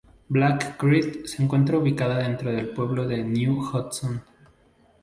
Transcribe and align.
Black 0.29 0.77
Creek 0.77 1.27
se 1.27 1.43
encuentra 1.43 1.77
ubicada 1.77 2.17
dentro 2.17 2.49
del 2.51 2.69
pueblo 2.69 3.07
de 3.07 3.23
New 3.23 3.59
Hudson. 3.59 4.23